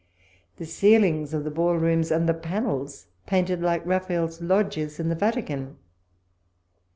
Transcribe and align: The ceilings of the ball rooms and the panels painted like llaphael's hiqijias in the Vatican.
The 0.57 0.65
ceilings 0.65 1.31
of 1.31 1.43
the 1.43 1.51
ball 1.51 1.75
rooms 1.77 2.09
and 2.09 2.27
the 2.27 2.33
panels 2.33 3.05
painted 3.27 3.61
like 3.61 3.85
llaphael's 3.85 4.39
hiqijias 4.41 4.99
in 4.99 5.09
the 5.09 5.15
Vatican. 5.15 5.77